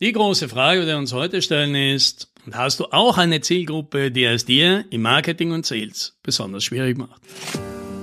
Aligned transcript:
Die 0.00 0.12
große 0.12 0.48
Frage, 0.48 0.82
die 0.82 0.86
wir 0.86 0.96
uns 0.96 1.12
heute 1.12 1.42
stellen, 1.42 1.74
ist, 1.74 2.32
hast 2.52 2.78
du 2.78 2.84
auch 2.92 3.18
eine 3.18 3.40
Zielgruppe, 3.40 4.12
die 4.12 4.22
es 4.26 4.44
dir 4.44 4.84
im 4.90 5.02
Marketing 5.02 5.50
und 5.50 5.66
Sales 5.66 6.16
besonders 6.22 6.62
schwierig 6.62 6.96
macht? 6.96 7.20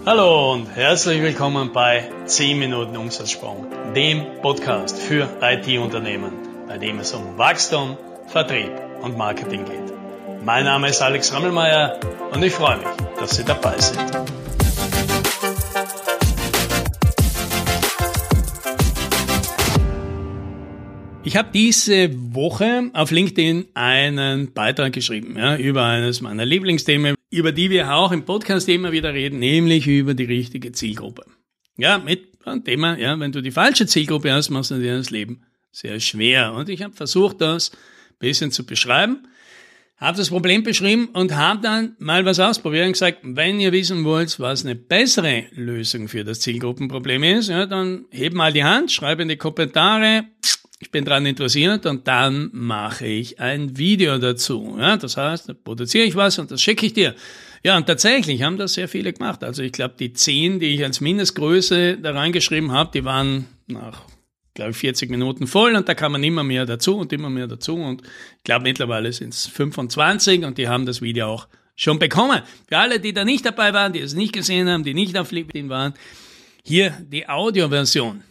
Hallo 0.05 0.51
und 0.51 0.67
herzlich 0.67 1.21
willkommen 1.21 1.71
bei 1.71 2.11
10 2.25 2.59
Minuten 2.59 2.97
Umsatzsprung, 2.97 3.67
dem 3.95 4.25
Podcast 4.41 4.97
für 4.97 5.29
IT-Unternehmen, 5.41 6.33
bei 6.67 6.77
dem 6.77 6.99
es 6.99 7.13
um 7.13 7.37
Wachstum, 7.37 7.97
Vertrieb 8.27 8.73
und 9.01 9.17
Marketing 9.17 9.63
geht. 9.63 9.93
Mein 10.43 10.65
Name 10.65 10.89
ist 10.89 11.01
Alex 11.01 11.31
Rammelmeier 11.31 11.97
und 12.33 12.43
ich 12.43 12.51
freue 12.51 12.75
mich, 12.75 12.87
dass 13.17 13.37
Sie 13.37 13.45
dabei 13.45 13.79
sind. 13.79 14.44
Ich 21.25 21.35
habe 21.35 21.49
diese 21.51 22.11
Woche 22.35 22.91
auf 22.93 23.09
LinkedIn 23.09 23.69
einen 23.73 24.53
Beitrag 24.53 24.93
geschrieben 24.93 25.35
ja, 25.35 25.57
über 25.57 25.83
eines 25.83 26.21
meiner 26.21 26.45
Lieblingsthemen, 26.45 27.15
über 27.31 27.51
die 27.51 27.71
wir 27.71 27.95
auch 27.95 28.11
im 28.11 28.25
Podcast 28.25 28.69
immer 28.69 28.91
wieder 28.91 29.11
reden, 29.11 29.39
nämlich 29.39 29.87
über 29.87 30.13
die 30.13 30.25
richtige 30.25 30.71
Zielgruppe. 30.71 31.25
Ja, 31.77 31.97
mit 31.97 32.27
einem 32.45 32.63
Thema, 32.63 32.99
ja, 32.99 33.19
wenn 33.19 33.31
du 33.31 33.41
die 33.41 33.49
falsche 33.49 33.87
Zielgruppe 33.87 34.31
hast, 34.31 34.51
machst 34.51 34.69
du 34.69 34.77
dir 34.77 34.97
das 34.97 35.09
Leben 35.09 35.41
sehr 35.71 35.99
schwer. 35.99 36.53
Und 36.53 36.69
ich 36.69 36.83
habe 36.83 36.93
versucht, 36.93 37.41
das 37.41 37.71
ein 37.71 37.77
bisschen 38.19 38.51
zu 38.51 38.63
beschreiben, 38.63 39.27
habe 39.97 40.17
das 40.17 40.29
Problem 40.29 40.61
beschrieben 40.61 41.07
und 41.13 41.35
habe 41.35 41.59
dann 41.59 41.95
mal 41.97 42.23
was 42.25 42.39
ausprobiert 42.39 42.85
und 42.85 42.91
gesagt, 42.91 43.21
wenn 43.23 43.59
ihr 43.59 43.71
wissen 43.71 44.03
wollt, 44.03 44.39
was 44.39 44.63
eine 44.63 44.75
bessere 44.75 45.45
Lösung 45.55 46.07
für 46.07 46.23
das 46.23 46.41
Zielgruppenproblem 46.41 47.23
ist, 47.23 47.49
ja, 47.49 47.65
dann 47.65 48.05
heb 48.11 48.33
mal 48.33 48.53
die 48.53 48.63
Hand, 48.63 48.91
schreibe 48.91 49.23
in 49.23 49.29
die 49.29 49.37
Kommentare, 49.37 50.25
ich 50.85 50.91
bin 50.91 51.03
daran 51.03 51.25
interessiert 51.25 51.87
und 51.87 52.07
dann 52.07 52.51
mache 52.53 53.07
ich 53.07 53.39
ein 53.39 53.75
Video 53.75 54.19
dazu. 54.19 54.75
Ja, 54.79 54.97
das 54.97 55.17
heißt, 55.17 55.49
da 55.49 55.53
produziere 55.53 56.05
ich 56.05 56.15
was 56.15 56.37
und 56.37 56.51
das 56.51 56.61
schicke 56.61 56.85
ich 56.85 56.93
dir. 56.93 57.15
Ja, 57.63 57.75
und 57.75 57.87
tatsächlich 57.87 58.43
haben 58.43 58.57
das 58.57 58.75
sehr 58.75 58.87
viele 58.87 59.11
gemacht. 59.11 59.43
Also 59.43 59.63
ich 59.63 59.71
glaube, 59.71 59.95
die 59.99 60.13
zehn, 60.13 60.59
die 60.59 60.75
ich 60.75 60.83
als 60.83 61.01
Mindestgröße 61.01 61.97
da 61.97 62.11
reingeschrieben 62.11 62.71
habe, 62.71 62.91
die 62.93 63.03
waren 63.03 63.47
nach, 63.65 64.03
glaube 64.53 64.71
ich, 64.71 64.77
40 64.77 65.09
Minuten 65.09 65.47
voll 65.47 65.75
und 65.75 65.89
da 65.89 65.95
kann 65.95 66.11
man 66.11 66.23
immer 66.23 66.43
mehr 66.43 66.67
dazu 66.67 66.97
und 66.97 67.11
immer 67.11 67.31
mehr 67.31 67.47
dazu. 67.47 67.77
Und 67.77 68.03
ich 68.37 68.43
glaube, 68.43 68.65
mittlerweile 68.65 69.11
sind 69.11 69.33
es 69.33 69.47
25 69.47 70.45
und 70.45 70.59
die 70.59 70.67
haben 70.67 70.85
das 70.85 71.01
Video 71.01 71.29
auch 71.29 71.47
schon 71.75 71.97
bekommen. 71.97 72.43
Für 72.69 72.77
alle, 72.77 72.99
die 72.99 73.11
da 73.11 73.25
nicht 73.25 73.43
dabei 73.43 73.73
waren, 73.73 73.91
die 73.91 74.01
es 74.01 74.13
nicht 74.13 74.33
gesehen 74.33 74.69
haben, 74.69 74.83
die 74.83 74.93
nicht 74.93 75.17
auf 75.17 75.31
LinkedIn 75.31 75.67
waren, 75.67 75.95
hier 76.63 76.91
die 77.01 77.27
Audioversion. 77.27 78.21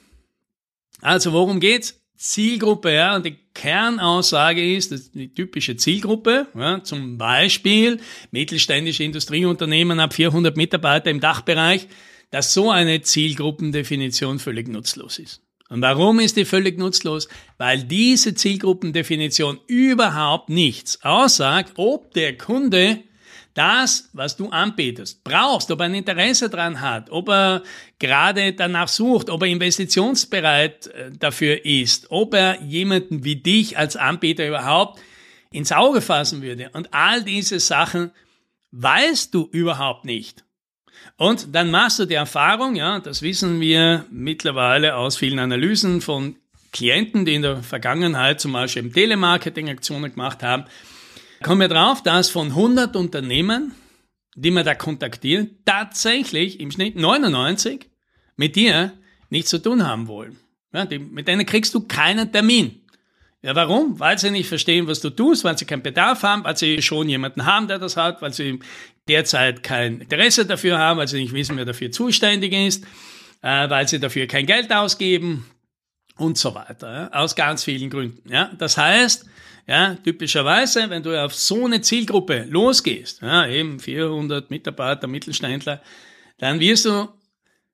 Also 1.01 1.33
worum 1.33 1.59
geht's? 1.59 2.04
Zielgruppe, 2.25 2.95
ja, 2.95 3.17
und 3.17 3.27
die 3.27 3.37
Kernaussage 3.53 4.75
ist, 4.75 4.93
dass 4.93 5.11
die 5.11 5.35
typische 5.35 5.77
Zielgruppe, 5.77 6.47
ja, 6.55 6.83
zum 6.83 7.19
Beispiel 7.19 8.01
mittelständische 8.31 9.05
Industrieunternehmen 9.05 10.01
ab 10.01 10.15
400 10.15 10.57
Mitarbeiter 10.57 11.11
im 11.11 11.21
Dachbereich, 11.21 11.87
dass 12.31 12.55
so 12.55 12.71
eine 12.71 13.03
Zielgruppendefinition 13.03 14.39
völlig 14.39 14.69
nutzlos 14.69 15.19
ist. 15.19 15.43
Und 15.69 15.83
warum 15.83 16.19
ist 16.19 16.39
die 16.39 16.47
völlig 16.47 16.79
nutzlos? 16.79 17.29
Weil 17.59 17.85
diese 17.85 18.35
Zielgruppendefinition 18.35 19.61
überhaupt 19.67 20.49
nichts 20.49 21.05
aussagt, 21.05 21.73
ob 21.77 22.15
der 22.15 22.39
Kunde 22.39 23.01
das, 23.55 24.11
was 24.13 24.37
du 24.37 24.51
anbietest, 24.51 25.25
brauchst, 25.25 25.71
ob 25.71 25.81
er 25.81 25.87
ein 25.87 25.95
Interesse 25.95 26.51
dran 26.51 26.81
hat, 26.81 27.11
ob 27.11 27.29
er 27.29 27.63
gerade 27.99 28.53
danach 28.53 28.89
sucht, 28.89 29.31
ob 29.31 29.43
er 29.43 29.49
investitionsbereit 29.49 30.89
äh, 30.89 31.11
dafür 31.19 31.65
ist, 31.65 32.11
ob 32.11 32.35
er 32.35 32.61
jemanden 32.63 33.25
wie 33.25 33.37
dich 33.37 33.79
als 33.79 33.97
Anbieter 33.97 34.47
überhaupt 34.47 35.01
ins 35.51 35.73
Auge 35.73 36.01
fassen 36.01 36.43
würde. 36.43 36.71
Und 36.73 36.93
all 36.93 37.23
diese 37.23 37.61
Sachen 37.61 38.11
weißt 38.73 39.33
du 39.33 39.49
überhaupt 39.53 40.05
nicht. 40.05 40.45
Und 41.17 41.55
dann 41.55 41.71
machst 41.71 42.01
du 42.01 42.07
die 42.07 42.15
Erfahrung, 42.15 42.75
ja, 42.75 42.99
das 42.99 43.23
wissen 43.23 43.61
wir 43.61 44.05
mittlerweile 44.11 44.97
aus 44.97 45.17
vielen 45.17 45.39
Analysen 45.39 46.01
von 46.01 46.37
Klienten, 46.73 47.25
die 47.25 47.35
in 47.35 47.43
der 47.43 47.63
Vergangenheit 47.63 48.41
zum 48.41 48.53
Beispiel 48.53 48.83
im 48.83 48.93
Telemarketing 48.93 49.69
Aktionen 49.69 50.11
gemacht 50.11 50.43
haben, 50.43 50.65
kommen 51.43 51.61
wir 51.61 51.69
drauf, 51.69 52.03
dass 52.03 52.31
von 52.31 52.49
100 52.49 52.97
Unternehmen, 52.97 53.75
die 54.35 54.51
wir 54.51 54.65
da 54.65 54.75
kontaktieren, 54.75 55.59
tatsächlich 55.65 56.61
im 56.61 56.71
Schnitt 56.71 56.97
99 56.97 57.89
mit 58.37 58.57
dir 58.57 58.93
nichts 59.31 59.51
zu 59.51 59.59
tun 59.59 59.87
haben 59.87 60.09
wollen. 60.09 60.39
Ja, 60.73 60.85
die, 60.85 60.99
mit 60.99 61.29
denen 61.29 61.47
kriegst 61.47 61.75
du 61.75 61.81
keinen 61.81 62.33
Termin. 62.33 62.81
Ja, 63.43 63.55
warum? 63.55 64.01
Weil 64.01 64.19
sie 64.19 64.31
nicht 64.31 64.49
verstehen, 64.49 64.87
was 64.87 65.01
du 65.01 65.11
tust, 65.11 65.45
weil 65.45 65.57
sie 65.59 65.67
keinen 65.67 65.83
Bedarf 65.83 66.23
haben, 66.23 66.45
weil 66.45 66.57
sie 66.57 66.81
schon 66.81 67.09
jemanden 67.09 67.45
haben, 67.45 67.69
der 67.69 67.79
das 67.79 67.97
hat, 67.97 68.23
weil 68.23 68.33
sie 68.33 68.59
derzeit 69.07 69.63
kein 69.63 70.01
Interesse 70.01 70.47
dafür 70.47 70.79
haben, 70.79 70.99
weil 70.99 71.09
sie 71.09 71.21
nicht 71.21 71.35
wissen, 71.35 71.57
wer 71.59 71.67
dafür 71.67 71.91
zuständig 71.91 72.55
ist, 72.55 72.85
äh, 73.43 73.69
weil 73.69 73.87
sie 73.87 74.01
dafür 74.01 74.27
kein 74.27 74.47
Geld 74.47 74.73
ausgeben 74.73 75.45
und 76.17 76.39
so 76.39 76.55
weiter. 76.55 76.93
Ja, 76.93 77.13
aus 77.13 77.37
ganz 77.37 77.65
vielen 77.65 77.91
Gründen. 77.91 78.33
Ja, 78.33 78.51
das 78.57 78.79
heißt, 78.79 79.27
ja, 79.67 79.95
typischerweise, 79.95 80.91
wenn 80.91 81.03
du 81.03 81.23
auf 81.23 81.35
so 81.35 81.65
eine 81.65 81.81
Zielgruppe 81.81 82.47
losgehst, 82.49 83.23
ja, 83.23 83.47
eben 83.47 83.81
400 83.81 84.51
Mitarbeiter, 84.51 85.07
Mittelständler, 85.07 85.81
dann 86.39 86.61
wirst 86.61 86.85
du 86.85 87.09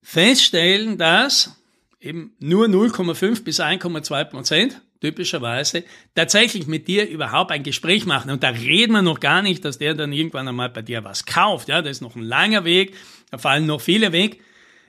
feststellen, 0.03 0.99
dass 0.99 1.57
eben 2.01 2.35
nur 2.39 2.67
0,5 2.67 3.45
bis 3.45 3.61
1,2 3.61 4.25
Prozent 4.25 4.81
typischerweise 5.01 5.85
tatsächlich 6.15 6.67
mit 6.67 6.87
dir 6.87 7.09
überhaupt 7.09 7.51
ein 7.51 7.63
Gespräch 7.63 8.07
machen. 8.07 8.31
Und 8.31 8.43
da 8.43 8.51
reden 8.51 8.93
wir 8.93 9.03
noch 9.03 9.21
gar 9.21 9.43
nicht, 9.43 9.65
dass 9.65 9.79
der 9.79 9.95
dann 9.95 10.13
irgendwann 10.13 10.47
einmal 10.47 10.69
bei 10.69 10.83
dir 10.83 11.05
was 11.05 11.25
kauft. 11.25 11.69
Ja, 11.69 11.83
das 11.83 11.93
ist 11.93 12.01
noch 12.03 12.17
ein 12.17 12.23
langer 12.23 12.65
Weg, 12.65 12.95
da 13.31 13.39
fallen 13.39 13.67
noch 13.67 13.81
viele 13.81 14.13
weg. 14.13 14.41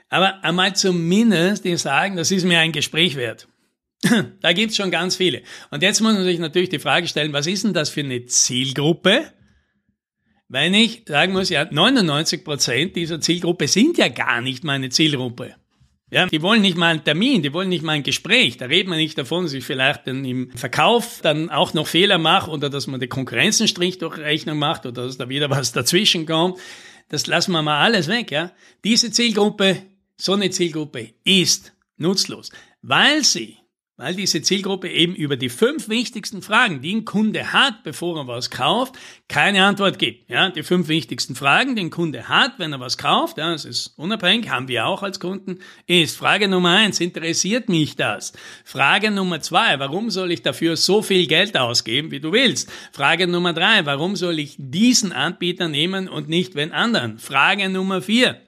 Aber 0.10 0.44
einmal 0.44 0.76
zumindest 0.76 1.64
die 1.64 1.78
sagen, 1.78 2.18
das 2.18 2.32
ist 2.32 2.44
mir 2.44 2.60
ein 2.60 2.74
Gespräch 2.74 3.16
wert. 3.16 3.48
Da 4.42 4.54
gibt's 4.54 4.76
schon 4.76 4.92
ganz 4.92 5.16
viele. 5.16 5.44
Und 5.70 5.84
jetzt 5.84 6.02
muss 6.02 6.14
man 6.14 6.24
sich 6.24 6.40
natürlich 6.40 6.70
die 6.70 6.80
Frage 6.80 7.08
stellen, 7.08 7.34
was 7.34 7.48
ist 7.48 7.64
denn 7.64 7.74
das 7.74 7.90
für 7.90 8.02
eine 8.02 8.26
Zielgruppe? 8.26 9.32
Wenn 10.48 10.74
ich 10.74 11.04
sagen 11.08 11.34
muss, 11.34 11.50
ja, 11.50 11.68
99 11.70 12.44
Prozent 12.44 12.96
dieser 12.96 13.22
Zielgruppe 13.22 13.68
sind 13.68 13.98
ja 13.98 14.10
gar 14.10 14.42
nicht 14.42 14.64
meine 14.64 14.90
Zielgruppe. 14.90 15.56
Ja, 16.10 16.26
die 16.26 16.42
wollen 16.42 16.62
nicht 16.62 16.76
mal 16.76 16.88
einen 16.88 17.06
Termin, 17.06 17.42
die 17.42 17.54
wollen 17.54 17.70
nicht 17.70 17.84
mal 17.84 17.94
ein 17.94 18.04
Gespräch. 18.04 18.58
Da 18.58 18.66
redet 18.66 18.90
man 18.90 18.98
nicht 18.98 19.18
davon, 19.18 19.44
dass 19.44 19.54
ich 19.54 19.64
vielleicht 19.64 20.08
dann 20.08 20.26
im 20.26 20.52
Verkauf 20.52 21.22
dann 21.22 21.50
auch 21.50 21.74
noch 21.74 21.88
Fehler 21.88 22.18
mache 22.18 22.52
oder 22.52 22.70
dass 22.70 22.88
man 22.88 23.00
den 23.00 23.08
Konkurrenzenstrich 23.08 23.98
durch 23.98 24.18
Rechnung 24.18 24.60
macht 24.60 24.86
oder 24.86 25.06
dass 25.06 25.18
da 25.18 25.30
wieder 25.30 25.50
was 25.50 25.72
dazwischen 25.72 26.26
kommt. 26.26 26.60
Das 27.08 27.28
lassen 27.28 27.54
wir 27.54 27.62
mal 27.62 27.80
alles 27.80 28.10
weg, 28.10 28.30
ja. 28.30 28.52
Diese 28.84 29.12
Zielgruppe, 29.12 29.84
so 30.18 30.34
eine 30.34 30.50
Zielgruppe 30.50 31.12
ist 31.24 31.72
nutzlos, 31.96 32.52
weil 32.82 33.24
sie 33.24 33.61
weil 34.02 34.16
diese 34.16 34.42
Zielgruppe 34.42 34.90
eben 34.90 35.14
über 35.14 35.38
die 35.38 35.50
fünf 35.50 35.88
wichtigsten 35.88 36.42
Fragen, 36.42 36.82
die 36.82 36.96
ein 36.96 37.06
Kunde 37.06 37.54
hat, 37.54 37.84
bevor 37.84 38.18
er 38.18 38.28
was 38.28 38.50
kauft, 38.50 38.96
keine 39.28 39.64
Antwort 39.64 40.00
gibt. 40.00 40.28
Ja, 40.28 40.50
die 40.50 40.64
fünf 40.64 40.88
wichtigsten 40.88 41.36
Fragen, 41.36 41.76
die 41.76 41.84
ein 41.84 41.92
Kunde 41.92 42.28
hat, 42.28 42.54
wenn 42.58 42.74
er 42.74 42.80
was 42.80 42.98
kauft, 42.98 43.38
ja, 43.38 43.52
das 43.52 43.64
ist 43.64 43.94
unabhängig, 43.98 44.50
haben 44.50 44.68
wir 44.68 44.88
auch 44.88 45.04
als 45.04 45.20
Kunden, 45.20 45.60
ist 45.86 46.18
Frage 46.18 46.48
Nummer 46.48 46.72
eins, 46.72 47.00
interessiert 47.00 47.70
mich 47.70 47.96
das? 47.96 48.34
Frage 48.66 49.12
Nummer 49.12 49.40
zwei, 49.42 49.78
warum 49.78 50.10
soll 50.10 50.32
ich 50.32 50.42
dafür 50.42 50.78
so 50.78 51.04
viel 51.04 51.28
Geld 51.28 51.56
ausgeben, 51.56 52.10
wie 52.10 52.20
du 52.20 52.32
willst? 52.32 52.72
Frage 52.92 53.28
Nummer 53.28 53.54
drei, 53.54 53.86
warum 53.86 54.16
soll 54.16 54.40
ich 54.40 54.56
diesen 54.58 55.12
Anbieter 55.12 55.68
nehmen 55.68 56.10
und 56.10 56.28
nicht 56.28 56.56
wenn 56.56 56.72
anderen? 56.72 57.20
Frage 57.20 57.70
Nummer 57.70 58.02
vier, 58.02 58.42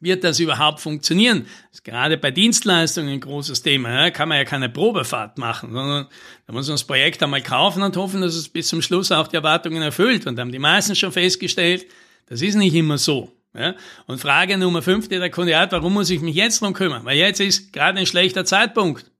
wird 0.00 0.24
das 0.24 0.40
überhaupt 0.40 0.80
funktionieren? 0.80 1.46
Das 1.70 1.80
ist 1.80 1.84
gerade 1.84 2.18
bei 2.18 2.30
Dienstleistungen 2.30 3.14
ein 3.14 3.20
großes 3.20 3.62
Thema. 3.62 3.90
Ja? 3.90 4.10
Kann 4.10 4.28
man 4.28 4.38
ja 4.38 4.44
keine 4.44 4.68
Probefahrt 4.68 5.38
machen, 5.38 5.72
sondern 5.72 6.06
da 6.46 6.52
muss 6.52 6.66
man 6.66 6.74
das 6.74 6.84
Projekt 6.84 7.22
einmal 7.22 7.42
kaufen 7.42 7.82
und 7.82 7.96
hoffen, 7.96 8.20
dass 8.20 8.34
es 8.34 8.48
bis 8.48 8.68
zum 8.68 8.82
Schluss 8.82 9.12
auch 9.12 9.28
die 9.28 9.36
Erwartungen 9.36 9.82
erfüllt. 9.82 10.26
Und 10.26 10.36
da 10.36 10.42
haben 10.42 10.52
die 10.52 10.58
meisten 10.58 10.94
schon 10.94 11.12
festgestellt, 11.12 11.86
das 12.26 12.42
ist 12.42 12.54
nicht 12.54 12.74
immer 12.74 12.98
so. 12.98 13.32
Ja? 13.54 13.74
Und 14.06 14.20
Frage 14.20 14.58
Nummer 14.58 14.82
fünf, 14.82 15.08
die 15.08 15.18
der 15.18 15.30
Kunde 15.30 15.56
hat, 15.56 15.72
warum 15.72 15.94
muss 15.94 16.10
ich 16.10 16.20
mich 16.20 16.34
jetzt 16.34 16.60
drum 16.60 16.74
kümmern? 16.74 17.04
Weil 17.04 17.16
jetzt 17.16 17.40
ist 17.40 17.72
gerade 17.72 17.98
ein 17.98 18.06
schlechter 18.06 18.44
Zeitpunkt. 18.44 19.10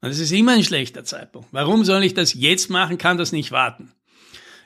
Und 0.00 0.08
es 0.08 0.18
ist 0.18 0.32
immer 0.32 0.52
ein 0.52 0.64
schlechter 0.64 1.04
Zeitpunkt. 1.04 1.48
Warum 1.52 1.84
soll 1.84 2.04
ich 2.04 2.14
das 2.14 2.32
jetzt 2.32 2.70
machen, 2.70 2.96
kann 2.96 3.18
das 3.18 3.32
nicht 3.32 3.52
warten? 3.52 3.92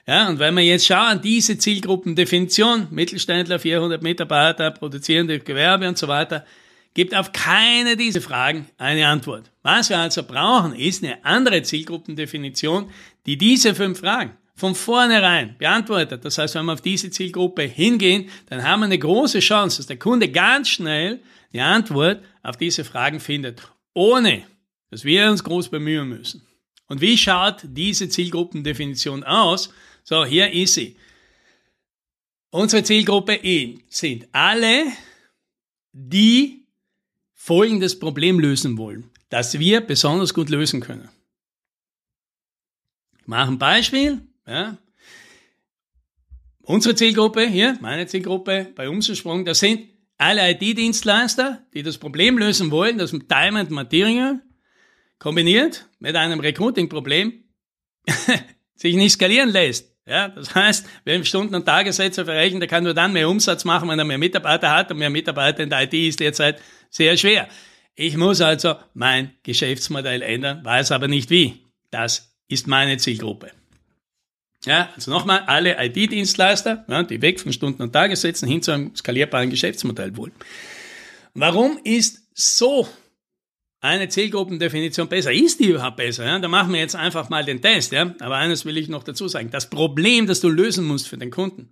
Ja, 0.07 0.29
und 0.29 0.39
wenn 0.39 0.55
wir 0.55 0.63
jetzt 0.63 0.87
schauen, 0.87 1.21
diese 1.23 1.57
Zielgruppendefinition, 1.57 2.89
Mittelständler, 2.91 3.59
400 3.59 4.03
Mitarbeiter, 4.03 4.71
produzierende 4.71 5.39
Gewerbe 5.39 5.89
und 5.89 5.97
so 5.97 6.09
weiter, 6.09 6.45
gibt 6.93 7.15
auf 7.15 7.33
keine 7.33 7.97
dieser 7.97 8.21
Fragen 8.21 8.67
eine 8.77 9.07
Antwort. 9.09 9.51
Was 9.63 9.89
wir 9.89 9.99
also 9.99 10.23
brauchen, 10.23 10.75
ist 10.75 11.03
eine 11.03 11.25
andere 11.25 11.63
Zielgruppendefinition, 11.63 12.91
die 13.25 13.39
diese 13.39 13.75
fünf 13.75 14.01
Fragen 14.01 14.37
von 14.55 14.75
vornherein 14.75 15.57
beantwortet. 15.59 16.25
Das 16.25 16.39
heißt, 16.39 16.55
wenn 16.55 16.67
wir 16.67 16.75
auf 16.75 16.81
diese 16.83 17.11
Zielgruppe 17.11 17.63
hingehen, 17.63 18.29
dann 18.49 18.63
haben 18.63 18.81
wir 18.81 18.87
eine 18.87 18.99
große 18.99 19.41
Chance, 19.41 19.79
dass 19.79 19.87
der 19.87 19.99
Kunde 19.99 20.29
ganz 20.31 20.69
schnell 20.69 21.21
die 21.53 21.61
Antwort 21.61 22.23
auf 22.43 22.57
diese 22.57 22.85
Fragen 22.85 23.21
findet, 23.21 23.63
ohne 23.95 24.43
dass 24.91 25.05
wir 25.05 25.31
uns 25.31 25.43
groß 25.43 25.71
bemühen 25.71 26.09
müssen. 26.09 26.47
Und 26.87 27.01
wie 27.01 27.17
schaut 27.17 27.63
diese 27.65 28.09
Zielgruppendefinition 28.09 29.25
aus? 29.25 29.71
So, 30.05 30.27
hier 30.27 30.53
ist 30.53 30.75
sie. 30.75 30.97
Unsere 32.51 32.83
Zielgruppe 32.85 33.41
sind 33.89 34.29
alle, 34.33 34.85
die 35.93 36.67
folgendes 37.33 37.99
Problem 37.99 38.39
lösen 38.39 38.77
wollen, 38.77 39.11
das 39.31 39.59
wir 39.59 39.81
besonders 39.81 40.35
gut 40.35 40.51
lösen 40.51 40.81
können. 40.81 41.09
Ich 43.19 43.27
mache 43.27 43.51
ein 43.51 43.59
Beispiel. 43.59 44.21
Ja. 44.47 44.77
Unsere 46.61 46.95
Zielgruppe 46.95 47.47
hier, 47.49 47.79
meine 47.81 48.07
Zielgruppe 48.07 48.73
bei 48.75 48.91
Umsatzsprung, 48.91 49.47
das 49.47 49.61
sind 49.61 49.89
alle 50.19 50.51
IT-Dienstleister, 50.51 51.67
die 51.73 51.83
das 51.83 51.97
Problem 51.97 52.37
lösen 52.37 52.71
wollen, 52.71 52.99
das 52.99 53.13
mit 53.13 53.29
Time 53.31 53.59
and 53.59 53.71
Material 53.71 54.43
kombiniert 55.19 55.89
mit 55.99 56.15
einem 56.15 56.41
Recruiting-Problem 56.41 57.45
sich 58.75 58.97
nicht 58.97 59.13
skalieren 59.13 59.49
lässt. 59.49 59.94
Ja, 60.07 60.29
das 60.29 60.55
heißt, 60.55 60.87
wer 61.05 61.25
Stunden- 61.25 61.55
und 61.55 61.65
Tagessätze 61.65 62.25
verrechnet, 62.25 62.61
der 62.61 62.69
kann 62.69 62.85
nur 62.85 62.93
dann 62.93 63.13
mehr 63.13 63.29
Umsatz 63.29 63.65
machen, 63.65 63.89
wenn 63.89 63.99
er 63.99 64.05
mehr 64.05 64.19
Mitarbeiter 64.19 64.71
hat 64.71 64.91
und 64.91 64.99
mehr 64.99 65.09
Mitarbeiter 65.09 65.63
in 65.63 65.71
der 65.71 65.83
IT 65.83 65.95
ist 65.95 66.21
derzeit 66.21 66.61
sehr 66.91 67.17
schwer. 67.17 67.49
Ich 67.95 68.17
muss 68.17 68.41
also 68.41 68.75
mein 68.93 69.33
Geschäftsmodell 69.43 70.21
ändern, 70.21 70.65
weiß 70.65 70.93
aber 70.93 71.09
nicht 71.09 71.31
wie. 71.31 71.65
Das 71.91 72.35
ist 72.49 72.67
meine 72.67 72.99
Zielgruppe. 72.99 73.53
Ja, 74.67 74.91
also 74.95 75.11
nochmal, 75.11 75.41
alle 75.47 75.77
IT-Dienstleister, 75.79 76.85
ja, 76.89 77.03
die 77.03 77.21
weg 77.23 77.41
von 77.41 77.53
Stunden- 77.53 77.83
und 77.83 77.93
Tagessätzen 77.93 78.49
hin 78.49 78.63
zu 78.63 78.73
einem 78.73 78.97
skalierbaren 78.97 79.51
Geschäftsmodell 79.51 80.17
wollen. 80.17 80.33
Warum 81.35 81.79
ist 81.83 82.29
so 82.35 82.89
eine 83.85 84.09
Zielgruppendefinition 84.09 85.09
besser? 85.09 85.33
Ist 85.33 85.61
die 85.61 85.69
überhaupt 85.69 85.97
besser? 85.97 86.25
Ja? 86.25 86.39
Da 86.39 86.49
machen 86.49 86.73
wir 86.73 86.81
jetzt 86.81 86.97
einfach 86.97 87.29
mal 87.29 87.45
den 87.45 87.61
Test. 87.61 87.93
Ja? 87.93 88.15
Aber 88.21 88.37
eines 88.37 88.65
will 88.65 88.79
ich 88.79 88.89
noch 88.89 89.03
dazu 89.03 89.29
sagen. 89.29 89.51
Das 89.51 89.69
Problem, 89.69 90.27
das 90.27 90.41
du 90.41 90.49
lösen 90.49 90.87
musst 90.87 91.07
für 91.07 91.19
den 91.19 91.31
Kunden, 91.31 91.69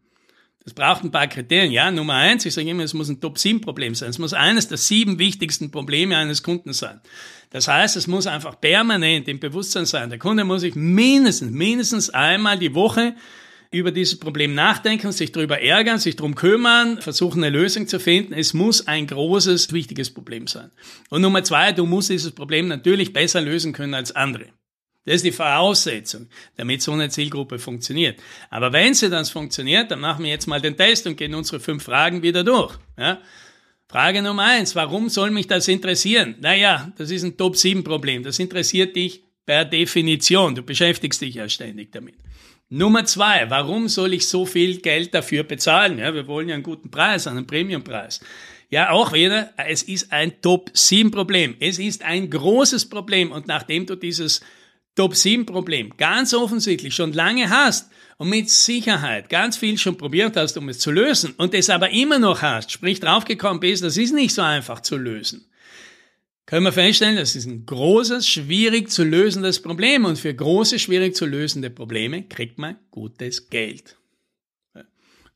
das 0.65 0.75
braucht 0.75 1.03
ein 1.03 1.11
paar 1.11 1.27
Kriterien. 1.27 1.73
Ja, 1.73 1.91
Nummer 1.91 2.15
eins, 2.15 2.47
ich 2.47 2.55
sage 2.55 2.71
immer, 2.71 2.85
es 2.85 2.95
muss 2.95 3.09
ein 3.09 3.21
Top-7-Problem 3.21 3.97
sein. 3.97 4.11
Es 4.11 4.19
muss 4.19 4.33
eines 4.33 4.69
der 4.69 4.79
sieben 4.79 5.19
wichtigsten 5.19 5.73
Probleme 5.73 6.17
eines 6.17 6.43
Kunden 6.43 6.73
sein. 6.73 7.01
Das 7.51 7.67
heißt, 7.67 7.97
es 7.97 8.07
muss 8.07 8.27
einfach 8.27 8.61
permanent 8.61 9.27
im 9.27 9.41
Bewusstsein 9.41 9.87
sein. 9.87 10.11
Der 10.11 10.19
Kunde 10.19 10.45
muss 10.45 10.61
sich 10.61 10.77
mindestens, 10.77 11.51
mindestens 11.51 12.11
einmal 12.11 12.59
die 12.59 12.75
Woche 12.75 13.15
über 13.73 13.91
dieses 13.91 14.19
Problem 14.19 14.55
nachdenken, 14.55 15.13
sich 15.13 15.33
darüber 15.33 15.61
ärgern, 15.61 15.99
sich 15.99 16.17
darum 16.17 16.35
kümmern, 16.35 17.01
versuchen 17.01 17.43
eine 17.43 17.57
Lösung 17.57 17.89
zu 17.89 17.99
finden. 17.99 18.35
Es 18.35 18.55
muss 18.55 18.87
ein 18.87 19.07
großes, 19.07 19.73
wichtiges 19.73 20.13
Problem 20.13 20.47
sein. 20.47 20.71
Und 21.09 21.23
Nummer 21.23 21.43
zwei, 21.43 21.73
du 21.73 21.87
musst 21.87 22.11
dieses 22.11 22.33
Problem 22.33 22.69
natürlich 22.69 23.13
besser 23.13 23.41
lösen 23.41 23.73
können 23.73 23.95
als 23.95 24.13
andere. 24.13 24.47
Das 25.05 25.17
ist 25.17 25.25
die 25.25 25.33
Voraussetzung, 25.33 26.29
damit 26.57 26.83
so 26.83 26.93
eine 26.93 27.09
Zielgruppe 27.09 27.59
funktioniert. 27.59 28.21
Aber 28.51 28.73
wenn 28.73 28.95
sie 28.95 29.11
dann 29.11 29.25
funktioniert, 29.25 29.91
dann 29.91 30.01
machen 30.01 30.25
wir 30.25 30.31
jetzt 30.31 30.47
mal 30.47 30.61
den 30.61 30.77
Test 30.77 31.07
und 31.07 31.17
gehen 31.17 31.35
unsere 31.35 31.59
fünf 31.59 31.83
Fragen 31.83 32.23
wieder 32.23 32.45
durch. 32.45 32.79
Ja? 32.97 33.21
Frage 33.89 34.23
Nummer 34.23 34.45
eins, 34.45 34.75
warum 34.77 35.09
soll 35.09 35.31
mich 35.31 35.49
das 35.49 35.67
interessieren? 35.67 36.37
Naja, 36.41 36.93
das 36.99 37.11
ist 37.11 37.25
ein 37.25 37.37
Top-7-Problem. 37.37 38.23
Das 38.23 38.39
interessiert 38.39 38.95
dich 38.95 39.25
per 39.45 39.65
Definition. 39.65 40.55
Du 40.55 40.63
beschäftigst 40.63 41.21
dich 41.21 41.35
ja 41.35 41.49
ständig 41.49 41.91
damit. 41.93 42.15
Nummer 42.75 43.05
zwei, 43.05 43.51
warum 43.51 43.87
soll 43.87 44.15
ich 44.15 44.27
so 44.27 44.47
viel 44.47 44.79
Geld 44.79 45.13
dafür 45.13 45.43
bezahlen? 45.43 45.99
Ja, 45.99 46.15
wir 46.15 46.27
wollen 46.27 46.49
ja 46.49 46.55
einen 46.55 46.63
guten 46.63 46.91
Preis, 46.91 47.27
einen 47.27 47.47
Premiumpreis. 47.47 48.21
Ja, 48.71 48.93
auch 48.93 49.13
wieder, 49.13 49.53
es 49.59 49.83
ist 49.83 50.11
ein 50.11 50.41
Top-7-Problem. 50.41 51.57
Es 51.61 51.79
ist 51.79 52.03
ein 52.03 52.31
großes 52.31 52.89
Problem. 52.89 53.31
Und 53.31 53.47
nachdem 53.47 53.85
du 53.85 53.95
dieses 53.95 54.41
Top-7-Problem 54.95 55.99
ganz 55.99 56.33
offensichtlich 56.33 56.95
schon 56.95 57.13
lange 57.13 57.51
hast 57.51 57.91
und 58.17 58.31
mit 58.31 58.49
Sicherheit 58.49 59.29
ganz 59.29 59.59
viel 59.59 59.77
schon 59.77 59.99
probiert 59.99 60.39
hast, 60.39 60.57
um 60.57 60.71
es 60.71 60.79
zu 60.79 60.93
lösen 60.93 61.35
und 61.37 61.53
es 61.53 61.69
aber 61.69 61.91
immer 61.91 62.19
noch 62.19 62.41
hast, 62.41 62.73
sprich 62.73 63.01
draufgekommen 63.01 63.61
bist, 63.61 63.85
das 63.85 63.99
ist 63.99 64.15
nicht 64.15 64.33
so 64.33 64.41
einfach 64.41 64.81
zu 64.81 64.97
lösen, 64.97 65.45
können 66.47 66.65
wir 66.65 66.73
feststellen, 66.73 67.17
das 67.17 67.37
ist 67.37 67.47
ein 67.47 67.67
großes, 67.67 68.29
schwierig 68.29 68.91
zu 68.91 69.05
lösendes 69.05 69.63
Problem. 69.63 70.05
Und 70.05 70.19
für 70.19 70.35
große, 70.35 70.79
schwierig 70.79 71.15
zu 71.15 71.25
lösende 71.27 71.71
Probleme 71.71 72.25
kriegt 72.25 72.59
man 72.59 72.77
gutes 72.91 73.49
Geld. 73.49 73.97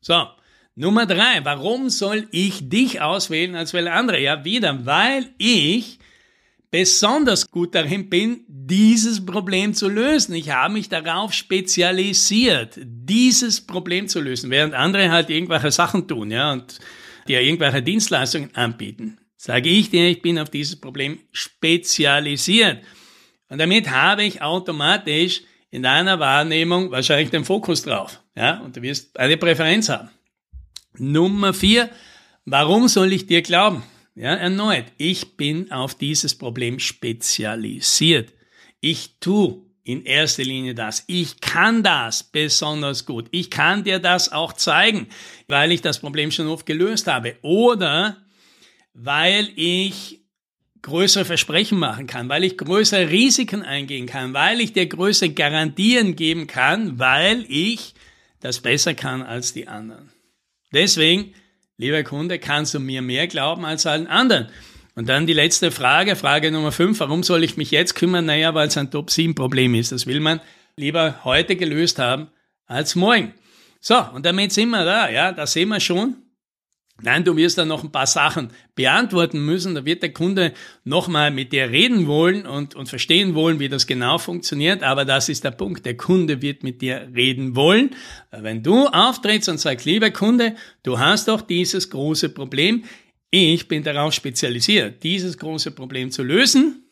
So, 0.01 0.27
Nummer 0.75 1.05
drei. 1.05 1.43
Warum 1.43 1.89
soll 1.89 2.27
ich 2.31 2.69
dich 2.69 3.01
auswählen 3.01 3.55
als 3.55 3.71
viele 3.71 3.91
andere? 3.91 4.21
Ja, 4.21 4.45
wieder, 4.45 4.85
weil 4.85 5.29
ich 5.37 5.97
besonders 6.69 7.49
gut 7.49 7.73
darin 7.73 8.09
bin, 8.09 8.41
dieses 8.47 9.25
Problem 9.25 9.73
zu 9.73 9.87
lösen. 9.87 10.35
Ich 10.35 10.51
habe 10.51 10.73
mich 10.73 10.89
darauf 10.89 11.33
spezialisiert, 11.33 12.77
dieses 12.83 13.61
Problem 13.61 14.07
zu 14.09 14.19
lösen, 14.19 14.51
während 14.51 14.73
andere 14.73 15.09
halt 15.09 15.29
irgendwelche 15.29 15.71
Sachen 15.71 16.07
tun, 16.07 16.29
ja, 16.29 16.51
und 16.51 16.79
dir 17.27 17.41
irgendwelche 17.41 17.81
Dienstleistungen 17.81 18.53
anbieten 18.53 19.17
sage 19.37 19.69
ich 19.69 19.89
dir, 19.89 20.09
ich 20.09 20.21
bin 20.21 20.39
auf 20.39 20.49
dieses 20.49 20.75
Problem 20.75 21.19
spezialisiert. 21.31 22.83
Und 23.49 23.59
damit 23.59 23.89
habe 23.89 24.23
ich 24.23 24.41
automatisch 24.41 25.43
in 25.69 25.83
deiner 25.83 26.19
Wahrnehmung 26.19 26.91
wahrscheinlich 26.91 27.29
den 27.29 27.45
Fokus 27.45 27.83
drauf. 27.83 28.21
Ja, 28.35 28.59
und 28.59 28.75
du 28.75 28.81
wirst 28.81 29.17
eine 29.17 29.37
Präferenz 29.37 29.89
haben. 29.89 30.09
Nummer 30.97 31.53
vier, 31.53 31.89
warum 32.45 32.87
soll 32.87 33.13
ich 33.13 33.27
dir 33.27 33.41
glauben? 33.41 33.83
Ja, 34.15 34.33
erneut, 34.33 34.85
ich 34.97 35.37
bin 35.37 35.71
auf 35.71 35.95
dieses 35.95 36.35
Problem 36.35 36.79
spezialisiert. 36.79 38.33
Ich 38.81 39.19
tu 39.19 39.67
in 39.83 40.03
erster 40.03 40.43
Linie 40.43 40.73
das. 40.73 41.03
Ich 41.07 41.39
kann 41.39 41.83
das 41.83 42.23
besonders 42.23 43.05
gut. 43.05 43.27
Ich 43.31 43.49
kann 43.49 43.83
dir 43.83 43.99
das 43.99 44.31
auch 44.31 44.53
zeigen, 44.53 45.07
weil 45.47 45.71
ich 45.71 45.81
das 45.81 45.99
Problem 45.99 46.31
schon 46.31 46.47
oft 46.47 46.65
gelöst 46.65 47.07
habe. 47.07 47.37
Oder 47.41 48.17
weil 48.99 49.49
ich 49.55 50.21
größere 50.81 51.23
Versprechen 51.23 51.77
machen 51.77 52.07
kann, 52.07 52.29
weil 52.29 52.43
ich 52.43 52.57
größere 52.57 53.09
Risiken 53.09 53.61
eingehen 53.61 54.07
kann, 54.07 54.33
weil 54.33 54.59
ich 54.59 54.73
dir 54.73 54.87
größere 54.87 55.29
Garantien 55.29 56.15
geben 56.15 56.47
kann, 56.47 56.97
weil 56.97 57.45
ich 57.47 57.93
das 58.39 58.59
besser 58.59 58.95
kann 58.95 59.21
als 59.21 59.53
die 59.53 59.67
anderen. 59.67 60.09
Deswegen, 60.73 61.33
lieber 61.77 62.03
Kunde, 62.03 62.39
kannst 62.39 62.73
du 62.73 62.79
mir 62.79 63.03
mehr 63.03 63.27
glauben 63.27 63.65
als 63.65 63.85
allen 63.85 64.07
anderen. 64.07 64.47
Und 64.95 65.07
dann 65.07 65.27
die 65.27 65.33
letzte 65.33 65.69
Frage, 65.69 66.15
Frage 66.15 66.51
Nummer 66.51 66.71
5, 66.71 66.99
warum 66.99 67.21
soll 67.21 67.43
ich 67.43 67.55
mich 67.55 67.69
jetzt 67.69 67.93
kümmern? 67.93 68.25
Naja, 68.25 68.55
weil 68.55 68.67
es 68.67 68.77
ein 68.77 68.89
Top-7-Problem 68.89 69.75
ist. 69.75 69.91
Das 69.91 70.07
will 70.07 70.19
man 70.19 70.41
lieber 70.75 71.23
heute 71.23 71.55
gelöst 71.55 71.99
haben 71.99 72.29
als 72.65 72.95
morgen. 72.95 73.35
So, 73.79 73.99
und 74.13 74.25
damit 74.25 74.51
sind 74.53 74.69
wir 74.69 74.85
da, 74.85 75.07
ja, 75.09 75.31
da 75.31 75.45
sehen 75.45 75.69
wir 75.69 75.79
schon, 75.79 76.15
Nein, 77.01 77.23
du 77.23 77.35
wirst 77.35 77.59
dann 77.59 77.67
noch 77.67 77.83
ein 77.83 77.91
paar 77.91 78.07
Sachen 78.07 78.49
beantworten 78.73 79.45
müssen. 79.45 79.75
Da 79.75 79.85
wird 79.85 80.01
der 80.01 80.13
Kunde 80.13 80.53
nochmal 80.83 81.29
mit 81.29 81.53
dir 81.53 81.69
reden 81.69 82.07
wollen 82.07 82.47
und, 82.47 82.73
und 82.73 82.89
verstehen 82.89 83.35
wollen, 83.35 83.59
wie 83.59 83.69
das 83.69 83.85
genau 83.85 84.17
funktioniert. 84.17 84.81
Aber 84.81 85.05
das 85.05 85.29
ist 85.29 85.43
der 85.43 85.51
Punkt. 85.51 85.85
Der 85.85 85.95
Kunde 85.95 86.41
wird 86.41 86.63
mit 86.63 86.81
dir 86.81 87.07
reden 87.13 87.55
wollen. 87.55 87.91
Wenn 88.31 88.63
du 88.63 88.87
auftrittst 88.87 89.47
und 89.47 89.59
sagst, 89.59 89.85
lieber 89.85 90.09
Kunde, 90.09 90.55
du 90.81 90.97
hast 90.97 91.27
doch 91.27 91.41
dieses 91.41 91.91
große 91.91 92.29
Problem. 92.29 92.83
Ich 93.29 93.67
bin 93.67 93.83
darauf 93.83 94.13
spezialisiert, 94.13 95.03
dieses 95.03 95.37
große 95.37 95.71
Problem 95.71 96.09
zu 96.09 96.23
lösen. 96.23 96.83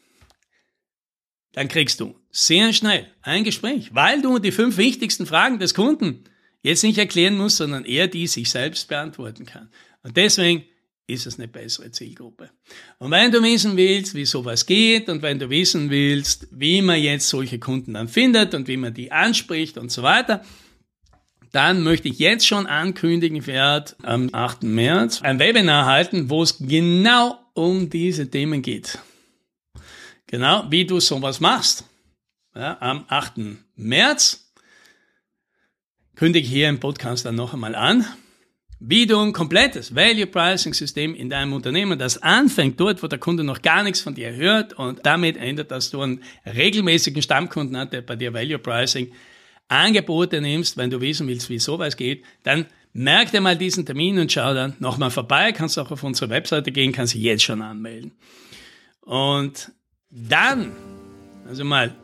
Dann 1.53 1.67
kriegst 1.67 1.99
du 1.99 2.19
sehr 2.29 2.73
schnell 2.73 3.07
ein 3.21 3.43
Gespräch, 3.43 3.95
weil 3.95 4.21
du 4.21 4.37
die 4.37 4.51
fünf 4.51 4.77
wichtigsten 4.77 5.25
Fragen 5.25 5.57
des 5.57 5.73
Kunden 5.73 6.25
jetzt 6.61 6.83
nicht 6.83 6.97
erklären 6.97 7.37
musst, 7.37 7.57
sondern 7.57 7.85
er 7.85 8.07
die 8.07 8.27
sich 8.27 8.49
selbst 8.49 8.89
beantworten 8.89 9.45
kann. 9.45 9.69
Und 10.05 10.15
deswegen 10.17 10.65
ist 11.07 11.25
es 11.25 11.39
eine 11.39 11.47
bessere 11.47 11.89
Zielgruppe. 11.89 12.51
Und 12.99 13.09
wenn 13.09 13.31
du 13.31 13.41
wissen 13.41 13.75
willst, 13.75 14.13
wie 14.13 14.25
sowas 14.25 14.67
geht 14.67 15.09
und 15.09 15.23
wenn 15.23 15.39
du 15.39 15.49
wissen 15.49 15.89
willst, 15.89 16.47
wie 16.51 16.83
man 16.83 17.01
jetzt 17.01 17.27
solche 17.27 17.57
Kunden 17.57 17.95
dann 17.95 18.07
findet 18.07 18.53
und 18.53 18.67
wie 18.67 18.77
man 18.77 18.93
die 18.93 19.11
anspricht 19.11 19.79
und 19.79 19.91
so 19.91 20.03
weiter, 20.03 20.45
dann 21.51 21.81
möchte 21.81 22.07
ich 22.07 22.19
jetzt 22.19 22.45
schon 22.45 22.67
ankündigen, 22.67 23.37
ich 23.37 23.47
werde 23.47 23.95
am 24.03 24.29
8. 24.31 24.61
März 24.61 25.23
ein 25.23 25.39
Webinar 25.39 25.87
halten, 25.87 26.29
wo 26.29 26.43
es 26.43 26.59
genau 26.59 27.39
um 27.55 27.89
diese 27.89 28.29
Themen 28.29 28.61
geht. 28.61 28.99
Genau, 30.27 30.65
wie 30.69 30.85
du 30.85 30.99
sowas 30.99 31.39
machst. 31.39 31.85
Ja, 32.53 32.77
am 32.79 33.05
8. 33.07 33.33
März 33.75 34.51
kündige 36.15 36.45
ich 36.45 36.51
hier 36.51 36.69
im 36.69 36.79
Podcast 36.79 37.25
dann 37.25 37.35
noch 37.35 37.55
einmal 37.55 37.73
an 37.73 38.05
wie 38.79 39.05
du 39.05 39.19
ein 39.19 39.33
komplettes 39.33 39.95
Value 39.95 40.27
Pricing 40.27 40.73
System 40.73 41.15
in 41.15 41.29
deinem 41.29 41.53
Unternehmen, 41.53 41.97
das 41.97 42.21
anfängt 42.21 42.79
dort, 42.79 43.01
wo 43.01 43.07
der 43.07 43.19
Kunde 43.19 43.43
noch 43.43 43.61
gar 43.61 43.83
nichts 43.83 44.01
von 44.01 44.15
dir 44.15 44.33
hört 44.33 44.73
und 44.73 45.05
damit 45.05 45.37
ändert, 45.37 45.71
dass 45.71 45.91
du 45.91 46.01
einen 46.01 46.21
regelmäßigen 46.45 47.21
Stammkunden 47.21 47.77
hast, 47.77 47.93
der 47.93 48.01
bei 48.01 48.15
dir 48.15 48.33
Value 48.33 48.59
Pricing 48.59 49.11
Angebote 49.67 50.41
nimmst, 50.41 50.77
wenn 50.77 50.89
du 50.89 51.01
wissen 51.01 51.27
willst, 51.27 51.49
wie 51.49 51.59
sowas 51.59 51.97
geht, 51.97 52.23
dann 52.43 52.67
merk 52.93 53.31
dir 53.31 53.41
mal 53.41 53.57
diesen 53.57 53.85
Termin 53.85 54.19
und 54.19 54.31
schau 54.31 54.53
dann 54.53 54.75
nochmal 54.79 55.09
vorbei, 55.09 55.51
kannst 55.51 55.79
auch 55.79 55.91
auf 55.91 56.03
unsere 56.03 56.29
Webseite 56.29 56.71
gehen, 56.71 56.91
kannst 56.91 57.13
dich 57.13 57.21
jetzt 57.21 57.43
schon 57.43 57.61
anmelden. 57.61 58.11
Und 59.01 59.71
dann, 60.09 60.71
also 61.47 61.63
mal 61.63 61.95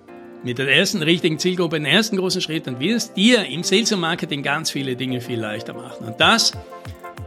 mit 0.44 0.58
der 0.58 0.68
ersten 0.70 1.02
richtigen 1.02 1.40
Zielgruppe 1.40 1.78
den 1.78 1.86
ersten 1.86 2.18
großen 2.18 2.42
Schritt 2.42 2.68
und 2.68 2.80
wirst 2.80 3.16
dir 3.16 3.46
im 3.46 3.64
Sales 3.64 3.92
und 3.92 4.00
Marketing 4.00 4.44
ganz 4.44 4.72
viele 4.72 4.96
Dinge 4.96 5.22
viel 5.22 5.40
leichter 5.40 5.74
machen. 5.74 6.08
Und 6.08 6.20
das, 6.20 6.52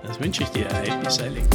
das 0.02 0.20
wünsche 0.20 0.42
ich 0.42 0.48
dir. 0.48 0.66
Happy 0.66 1.10
Selling. 1.10 1.46